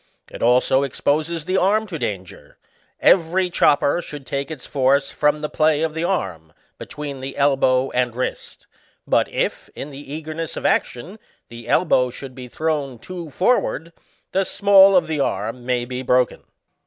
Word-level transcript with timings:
21 0.29 0.35
It 0.35 0.41
also 0.51 0.81
exposes 0.81 1.45
the 1.45 1.57
arm 1.57 1.85
to 1.85 1.99
danger; 1.99 2.57
every 2.99 3.51
chop 3.51 3.81
per 3.81 4.01
should 4.01 4.25
take 4.25 4.49
its 4.49 4.65
force 4.65 5.11
from 5.11 5.41
the 5.41 5.47
play 5.47 5.83
of 5.83 5.93
the 5.93 6.03
arm, 6.03 6.53
between 6.79 7.19
the 7.19 7.37
elbow 7.37 7.91
and 7.91 8.15
wrist; 8.15 8.65
but 9.05 9.27
if, 9.29 9.69
in 9.75 9.91
the 9.91 10.11
eagerness 10.11 10.57
of 10.57 10.65
action, 10.65 11.19
the 11.49 11.67
elbow 11.67 12.09
should 12.09 12.33
be 12.33 12.47
thrown 12.47 12.97
too 12.97 13.29
forward, 13.29 13.93
the 14.31 14.43
small 14.43 14.95
of 14.95 15.05
the 15.05 15.19
arm 15.19 15.67
may 15.67 15.85
be 15.85 16.01
broken. 16.01 16.41